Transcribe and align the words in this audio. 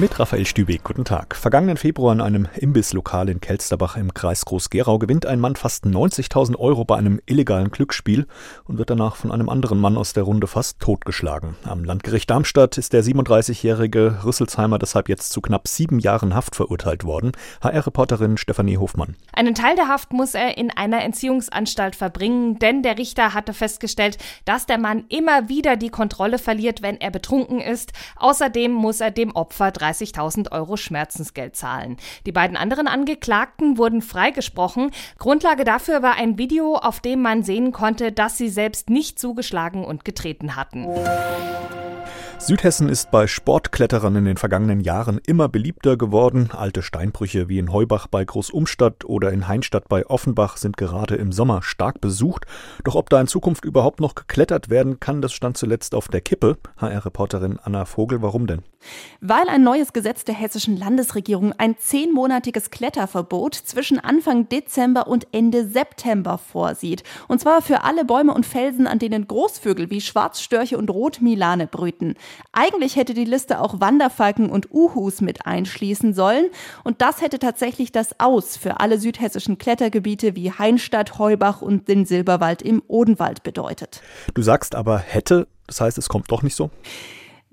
Mit 0.00 0.18
Raphael 0.18 0.46
Stübeck, 0.46 0.84
guten 0.84 1.04
Tag. 1.04 1.36
Vergangenen 1.36 1.76
Februar 1.76 2.14
in 2.14 2.22
einem 2.22 2.48
Imbisslokal 2.56 3.28
in 3.28 3.42
Kelsterbach 3.42 3.98
im 3.98 4.14
Kreis 4.14 4.46
Groß-Gerau 4.46 4.98
gewinnt 4.98 5.26
ein 5.26 5.38
Mann 5.38 5.54
fast 5.54 5.84
90.000 5.84 6.56
Euro 6.56 6.86
bei 6.86 6.96
einem 6.96 7.20
illegalen 7.26 7.70
Glücksspiel 7.70 8.26
und 8.64 8.78
wird 8.78 8.88
danach 8.88 9.16
von 9.16 9.30
einem 9.30 9.50
anderen 9.50 9.78
Mann 9.78 9.98
aus 9.98 10.14
der 10.14 10.22
Runde 10.22 10.46
fast 10.46 10.80
totgeschlagen. 10.80 11.56
Am 11.64 11.84
Landgericht 11.84 12.30
Darmstadt 12.30 12.78
ist 12.78 12.94
der 12.94 13.04
37-jährige 13.04 14.20
Rüsselsheimer 14.24 14.78
deshalb 14.78 15.10
jetzt 15.10 15.30
zu 15.30 15.42
knapp 15.42 15.68
sieben 15.68 15.98
Jahren 15.98 16.34
Haft 16.34 16.56
verurteilt 16.56 17.04
worden. 17.04 17.32
HR-Reporterin 17.60 18.38
Stefanie 18.38 18.78
Hofmann. 18.78 19.16
Einen 19.34 19.54
Teil 19.54 19.76
der 19.76 19.88
Haft 19.88 20.14
muss 20.14 20.34
er 20.34 20.56
in 20.56 20.70
einer 20.70 21.02
Entziehungsanstalt 21.02 21.96
verbringen, 21.96 22.58
denn 22.58 22.82
der 22.82 22.96
Richter 22.96 23.34
hatte 23.34 23.52
festgestellt, 23.52 24.16
dass 24.46 24.64
der 24.64 24.78
Mann 24.78 25.04
immer 25.10 25.50
wieder 25.50 25.76
die 25.76 25.90
Kontrolle 25.90 26.38
verliert, 26.38 26.80
wenn 26.80 26.98
er 26.98 27.10
betrunken 27.10 27.60
ist. 27.60 27.92
Außerdem 28.16 28.72
muss 28.72 29.02
er 29.02 29.10
dem 29.10 29.32
Opfer 29.32 29.70
30.000 29.82 30.52
Euro 30.52 30.76
Schmerzensgeld 30.76 31.56
zahlen. 31.56 31.96
Die 32.26 32.32
beiden 32.32 32.56
anderen 32.56 32.86
Angeklagten 32.86 33.78
wurden 33.78 34.02
freigesprochen. 34.02 34.90
Grundlage 35.18 35.64
dafür 35.64 36.02
war 36.02 36.14
ein 36.14 36.38
Video, 36.38 36.76
auf 36.76 37.00
dem 37.00 37.22
man 37.22 37.42
sehen 37.42 37.72
konnte, 37.72 38.12
dass 38.12 38.38
sie 38.38 38.48
selbst 38.48 38.90
nicht 38.90 39.18
zugeschlagen 39.18 39.84
und 39.84 40.04
getreten 40.04 40.56
hatten. 40.56 40.86
Südhessen 42.44 42.88
ist 42.88 43.12
bei 43.12 43.28
Sportkletterern 43.28 44.16
in 44.16 44.24
den 44.24 44.36
vergangenen 44.36 44.80
Jahren 44.80 45.20
immer 45.24 45.48
beliebter 45.48 45.96
geworden. 45.96 46.50
Alte 46.50 46.82
Steinbrüche 46.82 47.48
wie 47.48 47.60
in 47.60 47.72
Heubach 47.72 48.08
bei 48.08 48.24
Großumstadt 48.24 49.04
oder 49.04 49.32
in 49.32 49.46
Heinstadt 49.46 49.88
bei 49.88 50.04
Offenbach 50.06 50.56
sind 50.56 50.76
gerade 50.76 51.14
im 51.14 51.30
Sommer 51.30 51.62
stark 51.62 52.00
besucht. 52.00 52.46
Doch 52.82 52.96
ob 52.96 53.10
da 53.10 53.20
in 53.20 53.28
Zukunft 53.28 53.64
überhaupt 53.64 54.00
noch 54.00 54.16
geklettert 54.16 54.70
werden 54.70 54.98
kann, 54.98 55.22
das 55.22 55.32
stand 55.32 55.56
zuletzt 55.56 55.94
auf 55.94 56.08
der 56.08 56.20
Kippe. 56.20 56.58
HR-Reporterin 56.78 57.60
Anna 57.62 57.84
Vogel, 57.84 58.22
warum 58.22 58.48
denn? 58.48 58.62
Weil 59.20 59.48
ein 59.48 59.62
neues 59.62 59.92
Gesetz 59.92 60.24
der 60.24 60.34
hessischen 60.34 60.76
Landesregierung 60.76 61.52
ein 61.56 61.76
zehnmonatiges 61.78 62.70
Kletterverbot 62.70 63.54
zwischen 63.54 64.00
Anfang 64.00 64.48
Dezember 64.48 65.06
und 65.06 65.28
Ende 65.30 65.68
September 65.68 66.38
vorsieht. 66.38 67.04
Und 67.28 67.40
zwar 67.40 67.62
für 67.62 67.84
alle 67.84 68.04
Bäume 68.04 68.34
und 68.34 68.46
Felsen, 68.46 68.88
an 68.88 68.98
denen 68.98 69.28
Großvögel 69.28 69.90
wie 69.90 70.00
Schwarzstörche 70.00 70.76
und 70.76 70.90
Rotmilane 70.90 71.68
brüten. 71.68 72.16
Eigentlich 72.52 72.96
hätte 72.96 73.14
die 73.14 73.24
Liste 73.24 73.60
auch 73.60 73.80
Wanderfalken 73.80 74.50
und 74.50 74.70
Uhus 74.72 75.20
mit 75.20 75.46
einschließen 75.46 76.14
sollen. 76.14 76.46
Und 76.84 77.00
das 77.00 77.20
hätte 77.20 77.38
tatsächlich 77.38 77.92
das 77.92 78.20
Aus 78.20 78.56
für 78.56 78.80
alle 78.80 78.98
südhessischen 78.98 79.58
Klettergebiete 79.58 80.36
wie 80.36 80.52
Heinstadt, 80.52 81.18
Heubach 81.18 81.62
und 81.62 81.88
den 81.88 82.04
Silberwald 82.04 82.62
im 82.62 82.82
Odenwald 82.88 83.42
bedeutet. 83.42 84.02
Du 84.34 84.42
sagst 84.42 84.74
aber 84.74 84.98
hätte, 84.98 85.46
das 85.66 85.80
heißt, 85.80 85.98
es 85.98 86.08
kommt 86.08 86.30
doch 86.30 86.42
nicht 86.42 86.56
so? 86.56 86.70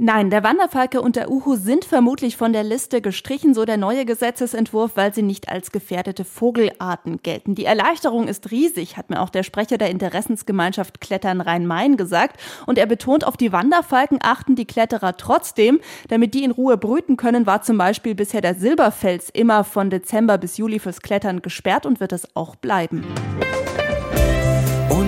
Nein, 0.02 0.30
der 0.30 0.44
Wanderfalke 0.44 1.02
und 1.02 1.18
der 1.18 1.30
Uhu 1.30 1.58
sind 1.58 1.84
vermutlich 1.84 2.38
von 2.38 2.54
der 2.54 2.64
Liste 2.64 3.02
gestrichen, 3.02 3.54
so 3.54 3.66
der 3.66 3.76
neue 3.76 4.06
Gesetzesentwurf, 4.06 4.92
weil 4.96 5.14
sie 5.14 5.24
nicht 5.24 5.50
als 5.50 5.74
gefährdete 5.74 6.24
Vogelarten 6.24 7.22
gelten. 7.22 7.54
Die 7.54 7.66
Erleichterung 7.66 8.30
ist 8.30 8.50
riesig, 8.50 8.96
hat 8.96 9.10
mir 9.10 9.20
auch 9.22 9.30
der 9.30 9.44
Sprecher 9.44 9.78
der 9.78 9.90
Interessensgemeinschaft 9.90 11.02
Klettern 11.02 11.42
Rhein-Main 11.42 11.98
gesagt. 11.98 12.40
Und 12.66 12.78
er 12.78 12.86
betont, 12.86 13.26
auf 13.26 13.36
die 13.36 13.52
Wanderfalken 13.52 14.20
achten 14.22 14.56
die 14.56 14.64
Kletterer 14.64 15.18
trotzdem. 15.18 15.82
Damit 16.08 16.34
die 16.34 16.46
in 16.46 16.52
Ruhe 16.52 16.78
brüten 16.78 17.18
können, 17.18 17.46
war 17.46 17.62
zum 17.62 17.78
Beispiel 17.78 18.16
bisher 18.16 18.40
der 18.40 18.56
Silberfels 18.56 19.30
immer 19.30 19.66
von 19.66 19.90
Dezember 19.90 20.38
bis 20.38 20.56
Juli 20.56 20.80
fürs 20.80 21.02
Klettern 21.02 21.42
gesperrt 21.42 21.86
und 21.86 22.00
wird 22.00 22.14
es 22.14 22.38
auch 22.38 22.56
bleiben. 22.56 23.04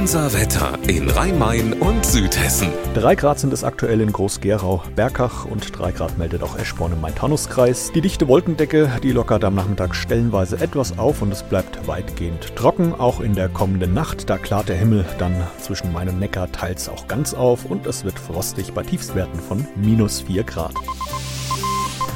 Unser 0.01 0.33
Wetter 0.33 0.79
in 0.87 1.07
Rhein-Main 1.07 1.73
und 1.73 2.03
Südhessen. 2.03 2.69
Drei 2.95 3.13
Grad 3.13 3.37
sind 3.37 3.53
es 3.53 3.63
aktuell 3.63 4.01
in 4.01 4.11
Groß-Gerau, 4.11 4.81
Berkach 4.95 5.45
und 5.45 5.77
drei 5.77 5.91
Grad 5.91 6.17
meldet 6.17 6.41
auch 6.41 6.57
Eschborn 6.57 6.93
im 6.93 7.01
Main-Taunus-Kreis. 7.01 7.91
Die 7.93 8.01
dichte 8.01 8.27
Wolkendecke, 8.27 8.89
die 9.03 9.11
lockert 9.11 9.43
am 9.43 9.53
Nachmittag 9.53 9.93
stellenweise 9.93 10.59
etwas 10.59 10.97
auf 10.97 11.21
und 11.21 11.31
es 11.31 11.43
bleibt 11.43 11.87
weitgehend 11.87 12.55
trocken. 12.55 12.95
Auch 12.95 13.19
in 13.19 13.35
der 13.35 13.47
kommenden 13.47 13.93
Nacht, 13.93 14.27
da 14.27 14.39
klart 14.39 14.69
der 14.69 14.75
Himmel 14.75 15.05
dann 15.19 15.35
zwischen 15.59 15.93
Main 15.93 16.09
und 16.09 16.19
Neckar 16.19 16.51
teils 16.51 16.89
auch 16.89 17.07
ganz 17.07 17.35
auf 17.35 17.65
und 17.65 17.85
es 17.85 18.03
wird 18.03 18.17
frostig 18.17 18.73
bei 18.73 18.81
Tiefstwerten 18.81 19.39
von 19.39 19.67
minus 19.75 20.21
4 20.21 20.43
Grad. 20.45 20.73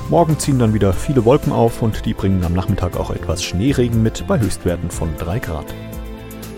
Morgen 0.09 0.39
ziehen 0.39 0.57
dann 0.57 0.73
wieder 0.73 0.91
viele 0.91 1.23
Wolken 1.23 1.53
auf 1.53 1.83
und 1.83 2.03
die 2.07 2.15
bringen 2.15 2.43
am 2.43 2.53
Nachmittag 2.53 2.97
auch 2.97 3.11
etwas 3.11 3.43
Schneeregen 3.43 4.01
mit 4.01 4.25
bei 4.25 4.39
Höchstwerten 4.39 4.89
von 4.89 5.15
3 5.19 5.37
Grad. 5.37 5.67